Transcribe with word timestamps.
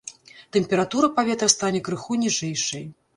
Тэмпература 0.55 1.09
паветра 1.19 1.49
стане 1.55 1.83
крыху 1.91 2.17
ніжэйшай. 2.23 2.89